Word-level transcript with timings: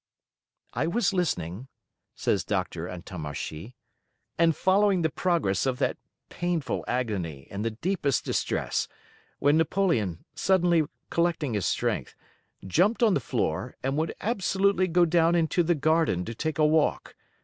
"I 0.73 0.87
was 0.87 1.13
listening," 1.13 1.67
says 2.15 2.43
Dr. 2.43 2.87
Antommarchi, 2.87 3.75
"and 4.35 4.55
following 4.55 5.03
the 5.03 5.11
progress 5.11 5.67
of 5.67 5.77
that 5.77 5.95
painful 6.27 6.83
agony 6.87 7.47
in 7.51 7.61
the 7.61 7.69
deepest 7.69 8.25
distress, 8.25 8.87
when 9.37 9.57
Napoleon, 9.57 10.25
suddenly 10.33 10.85
collecting 11.11 11.53
his 11.53 11.67
strength, 11.67 12.15
jumped 12.65 13.03
on 13.03 13.13
the 13.13 13.19
floor, 13.19 13.75
and 13.83 13.95
would 13.95 14.15
absolutely 14.21 14.87
go 14.87 15.05
down 15.05 15.35
into 15.35 15.61
the 15.61 15.75
garden 15.75 16.25
to 16.25 16.33
take 16.33 16.57
a 16.57 16.65
walk. 16.65 17.13